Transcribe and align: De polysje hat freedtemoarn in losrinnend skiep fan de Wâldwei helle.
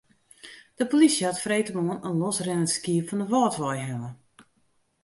De 0.75 0.85
polysje 0.89 1.25
hat 1.25 1.41
freedtemoarn 1.43 2.03
in 2.07 2.19
losrinnend 2.21 2.71
skiep 2.77 3.05
fan 3.09 3.19
de 3.21 3.27
Wâldwei 3.31 3.77
helle. 3.87 4.09